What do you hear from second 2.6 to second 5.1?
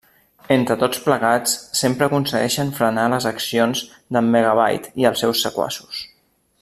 frenar les accions d'en Megabyte i